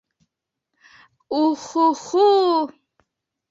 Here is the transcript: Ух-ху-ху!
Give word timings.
Ух-ху-ху! 1.41 2.25